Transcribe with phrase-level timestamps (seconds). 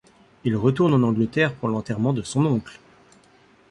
[0.45, 2.79] Il retourne en Angleterre pour l'enterrement de son oncle.